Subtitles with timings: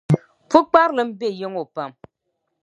[0.49, 1.91] Pukparilim be ya ŋɔ pam.